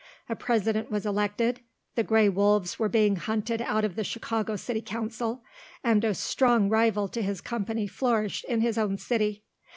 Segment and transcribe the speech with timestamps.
[0.27, 1.59] A president was elected,
[1.93, 5.43] the grey wolves were being hunted out of the Chicago city council,
[5.83, 9.43] and a strong rival to his company flourished in his own city.